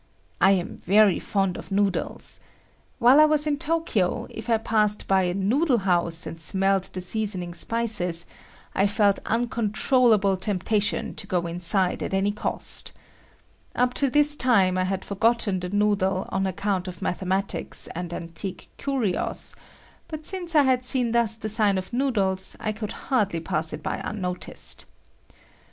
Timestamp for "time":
14.35-14.75